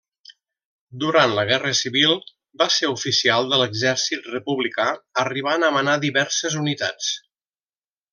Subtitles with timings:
[1.01, 2.15] Durant la Guerra civil
[2.61, 4.87] va ser oficial de l'Exèrcit republicà,
[5.25, 7.11] arribant a manar diverses unitats.